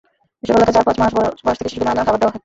[0.43, 1.11] এসব এলাকায় চার-পাঁচ মাস
[1.45, 2.39] বয়স থেকে শিশুকে নানা ধরনের খাবার দেওয়া হয়।